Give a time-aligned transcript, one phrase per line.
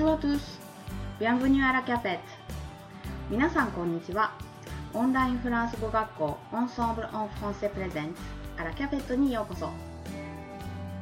[0.00, 0.40] Bonjour tous.
[1.20, 2.20] Bienvenue à la CAPET.
[3.28, 4.32] 皆さんこんにちは。
[4.94, 8.14] オンラインフランス語学校 Ensemble en français présente
[8.56, 9.68] あらキャペットにようこそ。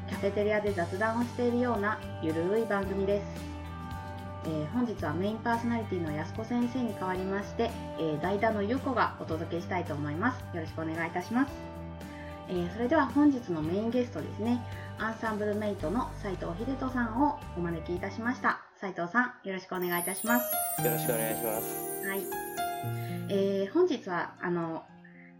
[0.08, 3.24] キャフェテリアで雑談をしているようなゆるい番組です。
[4.46, 10.40] えー本日はメインパーソナリティの安子先生に代わりまして、えー代打のゆうこがお届けしたいと思います。
[10.56, 11.52] よろしくお願いいたします。
[12.48, 14.60] えーそれでは本日のメインゲストですね、
[14.98, 18.67] アンサンブルメイトの斉藤秀人さんをお招きいたしました。
[18.80, 20.84] 斉藤さん、よろしくお願いいたします。
[20.84, 22.06] よろしくお願いします。
[22.06, 22.20] はい。
[23.30, 24.84] えー本日は、あの、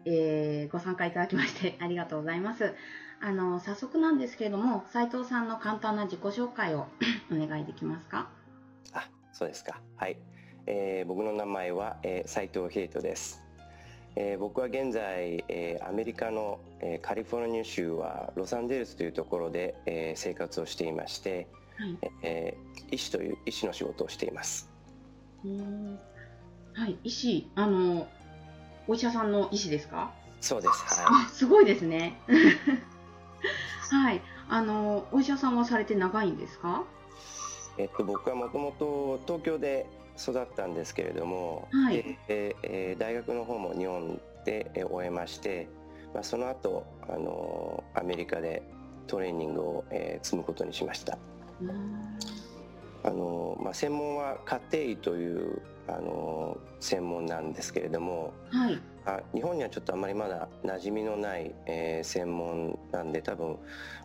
[0.04, 2.74] えーご参加いただきまして ありがとうございます。
[3.20, 6.86] あの、早速なんですけれども、斉藤さんの簡単な自己紹介を
[7.32, 8.28] お願いできますか？
[8.92, 9.80] あ、そうですか。
[9.96, 10.16] はい。
[10.66, 13.44] えー僕の名前は、えー、斉藤秀人です。
[14.16, 21.46] えー僕は現在、えーアメリカの、えーカリフォルニア州はロサンゼルスというところで、えー生活をしていまして、
[21.78, 21.98] はい。
[22.22, 24.70] えー医師という医師の仕事をしています。
[26.74, 28.06] はい、医師、あの、
[28.86, 30.10] お医者さんの医師ですか？
[30.40, 31.02] そうです。
[31.02, 32.18] はあ、すごいですね。
[33.90, 34.22] はい。
[34.48, 36.84] あの、お医者さんはされて長いんですか？
[37.78, 37.82] い。
[37.82, 39.86] えっと僕はもともと東京で
[40.18, 45.68] 育ったんですけれども、はいでえーえー大学の方も日本で、えー終えまして、
[46.14, 48.62] まあ、その後あのーアメリカで
[49.06, 51.18] トレーニングを、えー積むことにしました。
[53.04, 58.78] あのまあ、専門は家庭医というあの専門なんですけれどもはい。
[59.06, 63.56] あ日本にはちょっとあまりまだ馴染みのない、えー専門なんで多分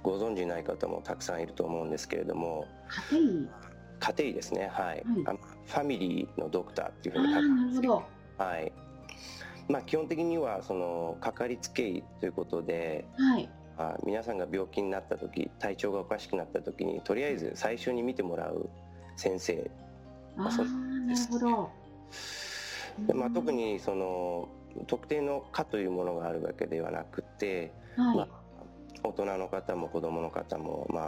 [0.01, 2.67] ご存じない方もたくさんいると思うんですけれども
[3.11, 3.49] 家庭医？
[3.99, 5.33] 家庭医ですねはい、はいあ
[5.65, 8.43] ファミリーのドクターっていうふうに書くんですけどど。
[8.43, 8.71] はい
[9.69, 13.49] まあ、基本的にはそのかかりつけ医ということではい。
[13.77, 18.69] あ皆さんが病気になった時体調がおかしくなった時にとりあえず最初に見てもらう
[19.15, 19.69] 先生
[20.37, 21.69] ああ、そうなるほど。
[23.07, 24.47] でまあ、特にその
[24.87, 28.17] 特定の科というものがあるわけではなくて、はい。
[28.17, 28.27] まあ、
[29.03, 31.03] 大人の方も子どもの方も、まあ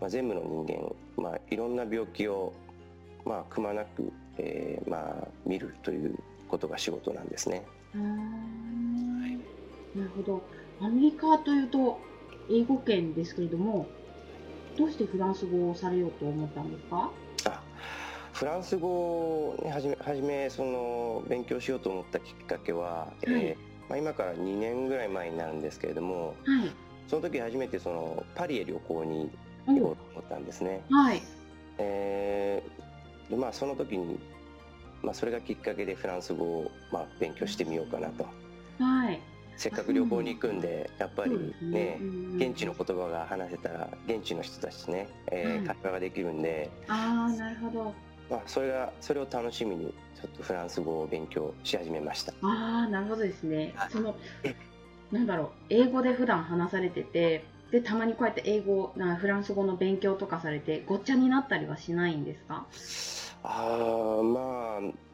[0.00, 0.66] まあ、全部の人
[1.16, 2.52] 間、まあ、いろんな病気を、
[3.24, 7.64] まあ、くまなく、えーまあ、見るということが仕事なんですね。
[7.94, 9.15] うーん
[9.96, 10.42] なるほど。
[10.80, 11.98] アメリカというと
[12.50, 13.86] 英語圏ですけれども、
[14.76, 17.10] どうしてフランス語をされようと思ったんですか？
[17.46, 17.62] あ
[18.32, 18.88] フランス語
[19.50, 26.70] をねはじめはじめその勉強しようと思ったきっかけは、えーまあ、今から2年ぐらい前になるんですけれどもはい。
[27.08, 29.30] その時初めてそのパリへ旅行に
[29.66, 30.82] お行こうと思ったんですね。
[30.90, 31.22] はい。
[31.78, 34.20] えーでまあその時に、
[35.02, 38.24] まあ、それがきっかけでフランス語を、まあ、勉強してみようかなと
[38.78, 39.20] はい。
[39.56, 41.98] せっかく旅行に行くんでやっぱりね。
[42.00, 42.26] うん。
[42.36, 45.76] 現地の言葉が話せたら現地の人たちとね、えーはい。
[45.76, 47.94] 会話ができるんで、ああ、なるほど。
[48.28, 52.32] まあ、それがそれを楽しみにちょっとフランス語を勉強し始めました。
[52.42, 53.72] ああ、なるほどですね。
[53.76, 53.88] はい。
[53.90, 54.54] そのえ、
[55.12, 62.66] なんだろう、英語で普段話されてて、で、たまにこうやって英語、なフランス語の勉強とかされて、ごっちゃになったりはしないんですか？
[63.42, 65.05] あーまあ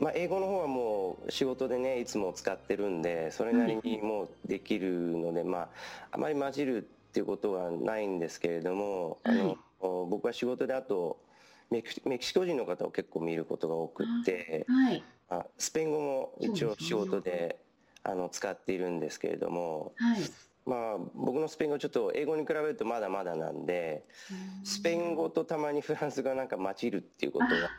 [0.00, 5.68] まあ英語の方はもう仕事でねいつも使ってるんでそれなりにもうできるので、まあ
[6.12, 6.80] あまり混じるっ
[7.12, 11.18] ていうことはないんですけれども、あの僕は仕事であと
[11.70, 15.02] メキシメキシコ人の方を結構見ることが多くって、はい。
[15.28, 17.58] あスペイン語も一応仕事で
[18.04, 20.20] あの使っているんですけれども、はい。
[20.66, 24.04] まあ僕のスペイン語ちょっと英語に比べるとまだまだなんで
[24.62, 27.70] スペイン語とたまにフランス語がなんか混じるっていうことが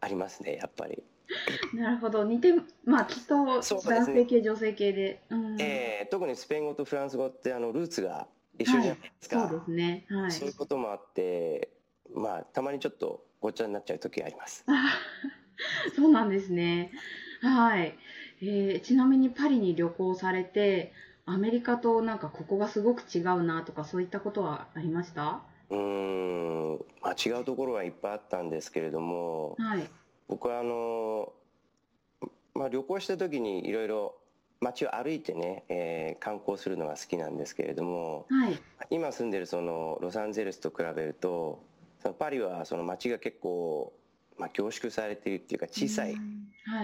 [0.00, 1.02] ありますねやっぱり。
[1.74, 2.24] なるほど。
[2.24, 2.52] 似て、
[2.84, 3.62] まあ、きっと男
[4.06, 5.22] 性系、女性系で。
[5.30, 8.26] うんえー特にスペイン語とフランス語ってあのルーツが
[8.58, 10.06] 一緒じゃないですか、そうですね。
[10.08, 10.30] はい。
[10.32, 11.70] そういうこともあって
[12.12, 14.90] まあたまにちょっとごっちゃになっちゃう時がありますあ
[15.94, 16.90] そうなんですね。
[17.42, 17.94] はい。
[18.42, 20.92] えーちなみにパリに旅行されて、
[21.26, 25.42] アメリカとなんかここがすごく違うなとかそういったことはありました？
[25.70, 26.72] うーん、
[27.02, 29.88] まあ、違うところはいっぱいあったんですけれどもはい。
[30.30, 31.32] 僕はあの、
[32.54, 34.14] まあ、旅行した時にいろいろ
[34.60, 38.58] 街を歩いてね、えー観光するのが好きなんですけれどもはい。
[38.90, 41.64] 今住んでるそのロサンゼルスと比べると
[41.98, 43.92] そのパリはその街が結構、
[44.38, 46.14] まあ、凝縮されているっていうか小さい。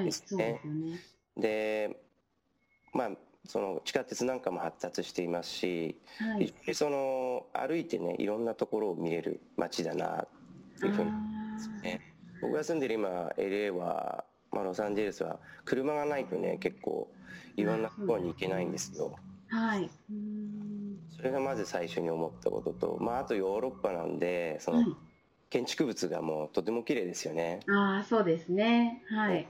[0.04, 1.00] ですねそうでね。
[1.36, 2.00] で
[2.92, 3.10] まあ
[3.46, 10.28] その地下鉄なんかも発達していますし、はいその歩いてねいろんなところを見れる街だなっ
[10.80, 12.15] ていうふうにあね
[12.46, 17.08] 僕が住んでる今 LA は、まあ、ロサンゼルスは車がないとね結構
[17.56, 19.16] いろんなところに行けないんですよ。
[19.52, 19.90] ーはい。
[20.10, 24.96] うんそれがまず最初に思ったことと、まあ、あとヨーロッパなんでその、はい。
[25.48, 27.60] 建築物がもうとても綺麗ですよね。
[27.68, 29.02] ああ、そうですね。
[29.08, 29.46] はい。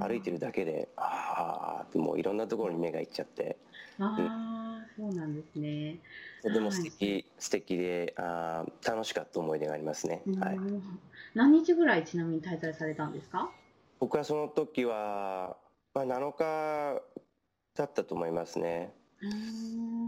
[0.00, 3.56] 歩いてるだけで、ああってもういろんなところに目がいっちゃって、
[3.98, 4.55] ああ、
[4.96, 5.98] そうなんですね。
[6.42, 10.22] とても素敵、素敵で、あー楽しかった思い出がありますね。
[10.40, 10.56] はい。
[10.56, 10.98] うん
[11.34, 13.50] 何日ぐらいちなみに滞在されたんですか？
[14.00, 15.56] 僕はその時は、
[15.92, 17.02] まあ、7日
[17.74, 18.94] だったと思いますね。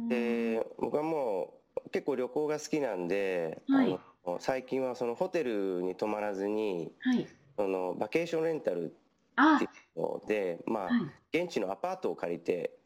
[0.08, 7.26] で、僕はもう結構旅行が好きなんで、はいあの最近はそのホテルに泊まらずに、はい。
[7.56, 8.94] そのバケーションレンタル
[9.36, 10.90] あっていうので、まあ、は
[11.32, 11.38] い。
[11.42, 12.78] 現地のアパートを借りて、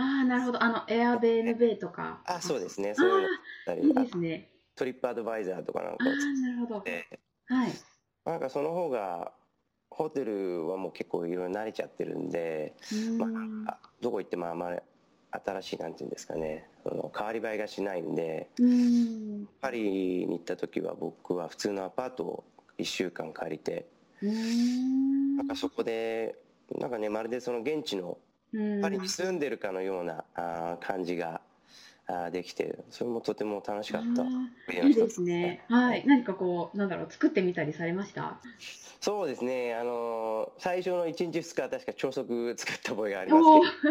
[0.00, 0.62] ああ、なるほど。
[0.62, 2.22] あの、エアベーヌベイとか。
[2.24, 3.30] あ、そうですね、あそういうのだっ
[3.66, 4.50] たあ、いりいですね。
[4.76, 6.78] トリップアドバイザーとかなんあかを使あ、なるほど。
[6.78, 7.72] って、はい。
[8.24, 9.32] なんかその方が、
[9.90, 14.78] ホテルはもう結構いろいろ慣れちゃってるんで、うーまんあ、どこ行ってもあまり
[15.32, 19.46] 新しいなんていうんですかねその変わり映えがしないんでん。
[19.60, 19.82] パリ
[20.26, 22.44] に行った時は僕は普通のアパートを
[22.78, 23.86] 1週間借りて。
[25.36, 26.36] なんかそこで
[26.78, 28.29] なんかねまるでその現地のうん
[28.82, 31.40] パリに住んでるかのようなあー感じが
[32.06, 34.22] あーできてそれもとても楽しかった
[34.72, 35.64] いいいですね。
[35.68, 36.04] はい。
[36.06, 38.40] 何かこう、なんだろう、作ってみたりされました？
[39.00, 43.44] そうですねあのー最初の1日2日は確か朝食作った覚えがあります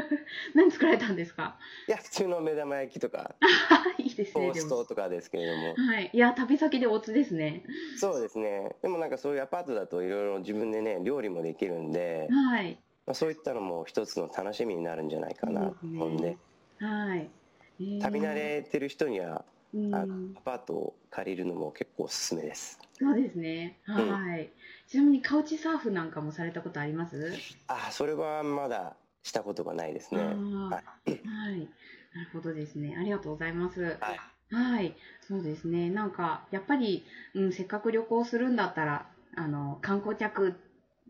[0.04, 0.18] け
[0.54, 1.58] 何作られたんですか？
[1.88, 3.36] いや普通の目玉焼きとか
[3.98, 4.70] いいですね、トース。
[4.70, 6.10] トとかですけれどもはい。
[6.14, 7.64] いや、旅先でおつですね。
[7.98, 8.76] そうですね。
[8.82, 12.78] でもなんかそういうアパートだといろいろ自分でね、料理もできるんで、はい。
[13.10, 16.40] まあ、そういったのも一つの楽しみになるんじゃないかなと思うんで、
[16.80, 17.32] はい。
[17.80, 22.80] えー旅慣れてる人には、うんあのアパートを借りるのも結構おすすめです。
[22.94, 23.80] そうですね。
[23.86, 24.54] はい。
[24.88, 27.44] ちなみにカウチサーフなんかもされたことあります？
[27.68, 30.42] ああ、それはまだしたことがないですね。
[30.70, 30.84] はい。
[31.26, 31.60] はい。
[32.14, 32.96] なるほどですね。
[32.98, 34.00] ありがとうございます。
[34.00, 34.22] はい。
[34.52, 34.96] はい。
[35.22, 35.90] そうですね。
[35.90, 40.56] なんか、やっぱり、うん、せっかく旅行するんだったら、あの、観光客、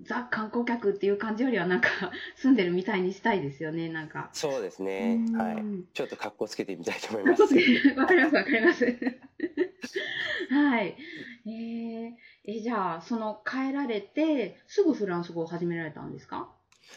[0.04, 1.90] ザ観光客っていう感じよりは、なんか、
[2.38, 4.30] 住んでるみたいにしたいですよね、なんか。
[4.34, 5.20] そうですね。
[5.38, 5.56] はい。
[5.56, 7.42] うんちょっと格好つけてみたいと思います。
[7.96, 8.86] わかります、わかります。
[10.50, 10.96] はい。
[11.46, 12.12] えー、
[12.46, 16.50] え、じゃあ、その、帰られて、すぐフランス語を始められたんですか？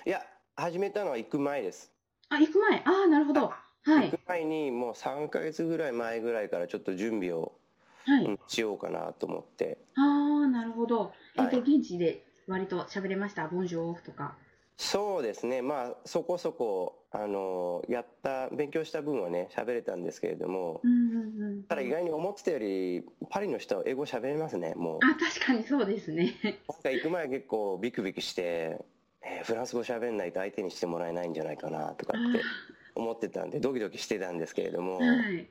[0.07, 0.23] いや、
[0.57, 1.93] 始めたのは行く前です。
[2.29, 2.79] あ、行く前。
[2.81, 3.53] ああ、なるほど。
[3.85, 4.11] はい。
[4.11, 7.53] 行く前にもう3ヶ月ぐらい前ぐらいからちょっと準備を、
[8.05, 8.25] はい。
[8.25, 9.79] うんしようかなと思って。
[9.97, 11.13] ああ、なるほど。
[11.37, 13.49] えっと、はい現地で割と喋れました？
[13.49, 14.37] ボンジョーとか。
[14.79, 21.63] そうですね、まあ、そこそこ、あの、やった、勉強した分はね、喋れたんですけれども、うんうんうん。
[21.65, 24.99] ただ意外に思ってたより、パリの人は英語喋れますね、もう。
[25.05, 26.35] あ、確かにそうですね。
[26.43, 28.43] なんか行く前は結構ビクビクして、
[29.23, 32.41] えーフランス語喋んないと相手にしてもらえないんじゃないかなとかって
[32.97, 35.49] 思ってたんで、ドキドキしてたんですけれども、はい。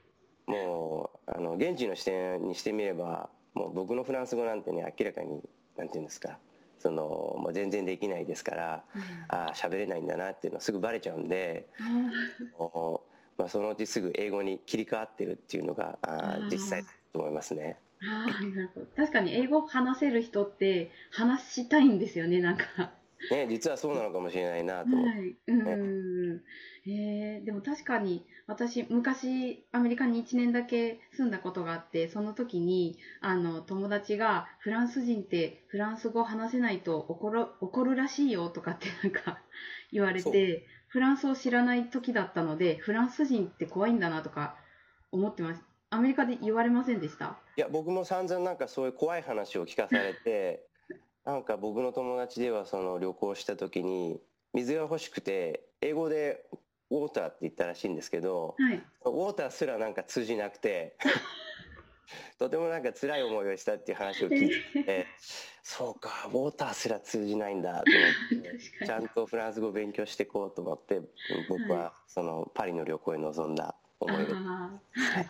[0.47, 5.41] もう、あの、現地の視点にしてみれば、もう僕のフランス語なんてね、明らかに、
[5.77, 6.39] なんていうんですか、
[6.81, 7.03] その、
[7.37, 8.83] もう全然できないですから、
[9.27, 12.99] ああ、喋れないんだなっていうのはすぐバレちゃうんで、う
[13.37, 17.77] まあ、そのうちすぐ英語に切り替わってるっていうのが、あ実際だと思いますね。
[18.03, 18.85] ーあー、なるほど。
[18.95, 22.65] 確かに英語話せる人って話したいんですよね、なんか。
[23.29, 25.19] ね、実はそうなのかもしれないなと思って。
[25.19, 25.37] はい。
[25.47, 26.41] うん
[26.85, 39.39] えー、でも確かに私昔アメリカに1年だけ住んだことがあってその時にあの友達がフランス人ってフランス語話せないと怒る怒るらしいよとかってなんか
[39.93, 44.55] 言われてフランスを知らない時だったのでフランス人って怖いんだなとか
[45.11, 45.61] 思ってます
[45.93, 47.37] アメリカで言われませんでした？
[47.57, 50.65] いや、僕も散々なんかそういう怖い話を聞かされて、
[51.25, 54.21] なんか僕の友達ではその旅行した時に、
[54.53, 56.45] 水が欲しくて、英語で
[56.91, 58.75] ウォーターって言ったらしいんですけど、はい。
[58.75, 60.97] ウォーターすらなんか通じなくて、
[62.37, 65.07] とてもなんか辛い思いをしたっていう話を聞いて、
[65.63, 67.91] そうか、ウォーターすら通じないんだと
[68.35, 71.01] 思って、 ちゃんとフランス語を勉強していこうと思って、
[71.47, 74.33] 僕はそのパリの旅行へ臨んだ思い出。
[74.33, 75.29] はい。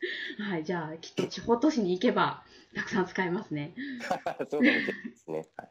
[0.40, 2.42] はい、じゃあきっと地方都市に行けば
[2.74, 3.74] たくさん使えますね。
[4.00, 5.46] そうかもしれないですね。
[5.56, 5.68] はい。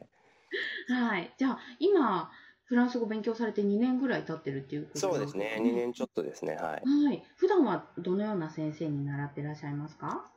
[0.87, 2.31] はい、じゃあ今
[2.69, 6.83] フランス語勉強されて2年ぐらい経ってるっていうことそうですね、2年ちょっとですね、はい。
[6.85, 10.29] はい、普段はどのような先生に習ってらっしゃいますか？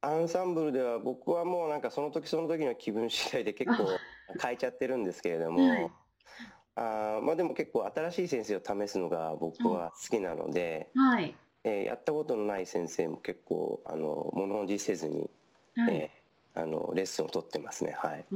[0.00, 4.00] アンサンブルでは僕はもうなんかその時その時の気分次第で結構
[4.42, 5.90] 変えちゃってるんですけれども、はい。
[6.74, 15.30] あーまあでも結構新しい先生を試すのが僕は好きなので、はい、えーやったことのない先生も結構あの物おじせずに、
[15.76, 15.94] はい。
[15.94, 16.20] えー
[16.52, 18.26] あのレッスンを取ってますね、はい。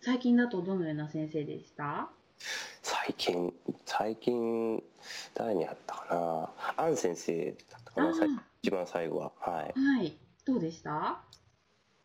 [0.00, 2.10] 最近だとどのような先生でした？
[2.82, 4.82] 最近、最近、
[5.34, 6.84] 誰に会ったかな？
[6.84, 8.12] アン先生だったかな、
[8.62, 9.32] 一番最後は。
[9.38, 9.78] はい。
[9.78, 11.20] はい、どうでした？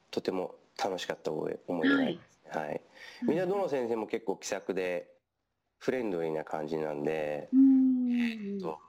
[0.10, 2.22] とても楽しかった思い出がありま
[2.54, 2.82] す、はい。
[3.24, 5.08] みんなどの先生も結構気さくで
[5.78, 8.60] フレンドリーな感じなんで、うん。
[8.60, 8.80] と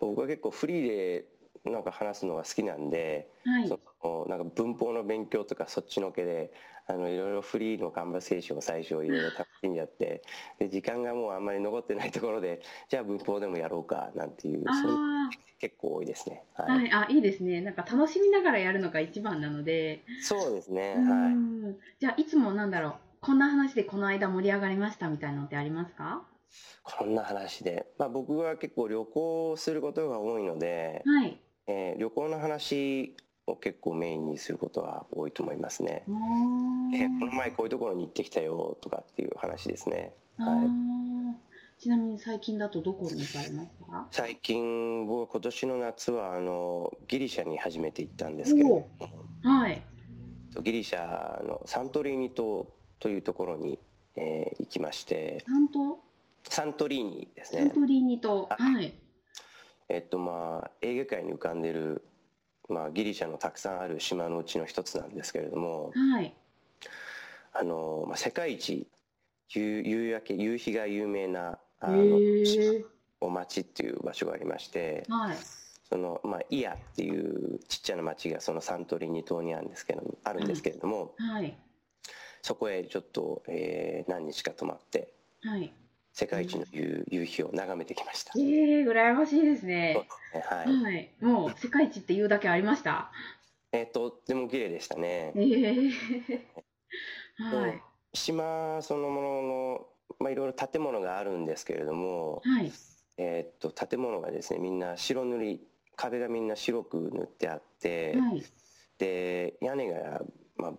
[0.00, 1.24] 僕は結構フリーで
[1.64, 3.68] なんか話すのが好きなんで、はい。
[3.68, 3.80] その
[4.28, 6.52] なんか文法の勉強とかそっちのけで
[6.86, 10.22] あのいろいろフリーのカンバセーションを最初いろいろ楽しんじゃって
[10.58, 15.30] で時間がもうあんまり残ってないところでじゃあ文法でもやろうかなんていうそういうあ
[15.60, 16.42] 結構多いですね。
[16.56, 17.60] あ、はいはい、あ、いいですね。
[17.60, 20.02] なんか楽しみながらやるのが一番なので。
[20.20, 20.96] そうですね。
[20.96, 21.34] うはい。
[21.34, 22.94] んじゃあ、いつもなんだろう。
[23.20, 26.26] こんな話でこの間盛り上がりましたみたいなのってありますか？
[26.82, 31.40] こんな話で、まあ僕は結構旅行することが多いので、はい。
[31.68, 36.04] えー旅行の話を結構メインにすることは多いと思いますね。
[36.08, 36.12] お
[36.94, 40.14] えーこーの前こういうところに行ってきたよとかっていう話ですね。
[40.38, 40.66] あはい。
[40.66, 41.32] ー
[41.78, 44.06] ちなみに最近だとどこに行かれますか？
[44.12, 48.88] 最近僕は今年の夏はあのギリシャに初めて行ったんですけれども
[49.42, 49.82] はい。
[50.62, 52.68] ギリシャのサントリーニ島
[53.00, 53.80] というところに、
[54.14, 55.98] えー行きましてサント、
[56.48, 58.46] サントリーニですねサントリーニ島。
[58.50, 58.94] あはい。
[59.88, 62.04] えっとまあエーゲ海に浮かんでる、
[62.72, 66.34] まあ、ギリシャのたくさんある島のうちの一つなんですけれどもはい。
[67.52, 68.86] あの、まあ、世界一
[69.50, 72.84] 夕夕焼け夕日が有名なあへのー
[73.20, 75.36] お町っていう場所がありましてはい。
[75.88, 81.56] その、まあ、イアっていうちっちゃな町がそのサントリーニ島にあるんですけどあるんですけれども、はい。
[82.42, 85.12] そこへちょっと、えー何日か泊まって
[85.42, 85.72] はい。
[86.12, 88.32] 世界一の夕夕日を眺めてきました。
[88.36, 90.06] ええー、羨ましいですね。
[90.32, 90.82] はい。
[90.82, 91.10] はい。
[91.20, 93.10] もう世界一って言うだけありました？
[93.72, 95.32] えーとっても綺麗でしたね。
[95.34, 95.90] ええ
[97.38, 97.82] はい。
[98.12, 99.86] 島そのものの、
[100.18, 102.70] まあ、いろいろ建物があるんですけれども、はい。
[103.16, 105.66] えー、と建物がですねみんな白塗り
[105.96, 108.44] 壁がみんな白く塗ってあって、はい。
[108.98, 110.20] で屋根が、
[110.56, 110.72] まあ、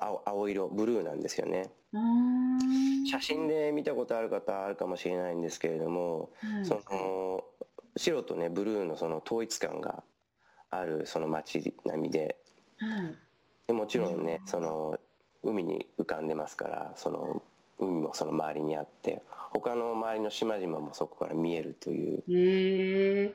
[0.00, 1.70] 青青色ブルーなんですよね。
[3.10, 6.66] 写真で見たことある方あるかもしれないんですけれども、はい。
[6.66, 7.44] その
[7.96, 10.02] 白とねブルーのその統一感が
[10.70, 12.36] あるその街並みで。
[12.78, 13.14] はい。
[13.66, 14.98] でもちろんねその
[15.42, 17.42] 海に浮かんでますからその
[17.78, 19.22] 海もその周りにあって。
[19.52, 22.22] 他の周りの島々もそこから見えるという。
[22.30, 23.34] え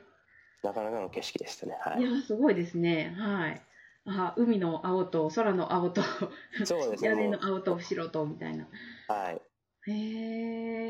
[0.62, 1.76] なかなかの景色でしたね。
[1.80, 2.02] はい。
[2.02, 3.14] いや、すごいですね。
[3.18, 3.62] はい。
[4.06, 6.02] あ、海の青と空の青と
[6.64, 8.64] そうですね屋根もの青と白とみたいな。
[8.64, 9.40] うはい
[9.88, 9.92] へ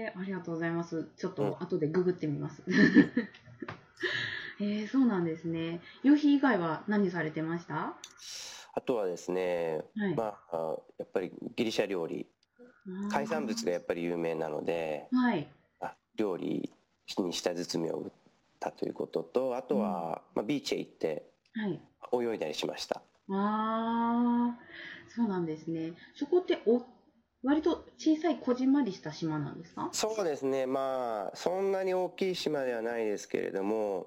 [0.04, 1.08] え、ありがとうございます。
[1.16, 2.62] ちょっうんと後でググってみます。
[4.58, 5.80] えー、そうなんですね。
[6.02, 7.94] 夕日以外は何されてました？
[8.74, 10.14] あとはですねはい。
[10.14, 12.26] まあやっぱりギリシャ料理
[13.10, 15.46] 海産物がやっぱり有名なのではい。
[15.80, 16.72] あ料理
[17.18, 18.10] に舌包みを打っ
[18.60, 21.80] たということとあとは、まあ、ビーチへ行ってはい。
[22.12, 24.58] 泳いだりしましたああ、
[25.08, 25.94] そうなんですね。
[26.14, 26.82] そこってお、
[27.42, 29.88] 割と小さいこじんまりした島なんですか？
[29.92, 34.06] そうですねまあそんなに大きい島ではないですけれども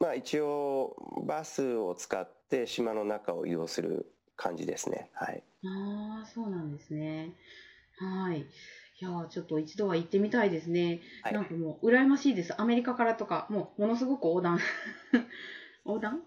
[0.00, 0.96] まあ一応
[1.26, 7.32] バスを使って島の中を移動する感じですねはいああ、そうなんですね。
[7.98, 8.40] はい。
[8.40, 8.44] い
[9.00, 11.00] やーちょっと一度は行ってみたいですね。
[11.22, 12.60] はいなんかもう、羨ましいです。
[12.60, 14.58] アメリカからとか、もう、ものすごく横断。
[15.86, 16.22] 横断？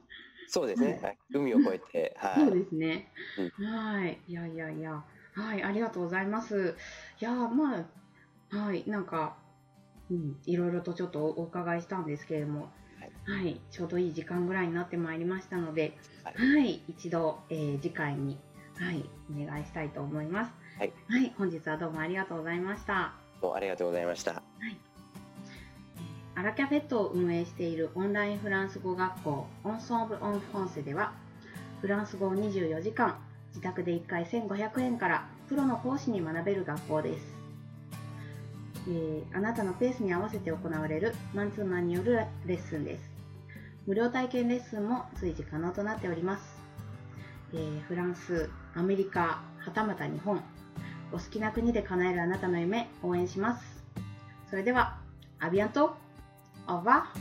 [0.47, 3.11] そうですね、はい、海を越えてはいそうですね。
[3.59, 4.19] はい。
[4.27, 5.03] いやいやいや。
[5.33, 5.63] はい。
[5.63, 6.75] ありがとうございます。
[7.19, 7.85] いやーま
[8.51, 8.83] あ、はい。
[8.87, 9.37] なんか、
[10.09, 12.71] うん、いろいろとちょっとお伺いしたんですけれども、
[13.25, 13.59] はい。
[13.69, 16.81] ちょうどいい時間ぐらいになってまいりましたので、ははい。
[16.87, 18.37] 一度、えー次回に、
[18.75, 19.03] はい。
[19.29, 20.51] お願いしたいと思います。
[20.79, 20.93] はい。
[21.09, 21.33] はい。
[21.37, 23.13] 本日はどうもありがとうございました。
[23.41, 24.41] どうもありがとうございました
[26.37, 31.13] アラキャフェットを運営しているオンラインフランス語学校オンソンブ・オン・フォンセでは
[31.81, 33.17] フランス語を24時間
[33.49, 37.25] 自宅で1回1500円からプロの講師に学べる学校です、
[38.87, 43.09] えーあなたのペースに合わせて行われるマンツーマンによるレッスンです。
[43.87, 46.43] 無料体験レッスンも随時可能となっております、
[47.55, 50.43] えーフランス、アメリカ、はたまた日本
[51.11, 53.83] お好きな国で叶えるあなたの夢応援します。
[54.51, 54.99] それでは
[55.39, 56.06] アビアント。
[56.67, 57.13] Au revoir.